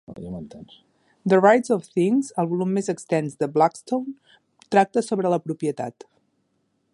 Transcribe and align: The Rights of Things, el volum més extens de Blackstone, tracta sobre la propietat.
The 1.27 1.39
Rights 1.39 1.69
of 1.69 1.85
Things, 1.97 2.31
el 2.43 2.47
volum 2.53 2.71
més 2.77 2.89
extens 2.93 3.37
de 3.43 3.51
Blackstone, 3.59 4.15
tracta 4.77 5.05
sobre 5.11 5.35
la 5.35 5.41
propietat. 5.49 6.09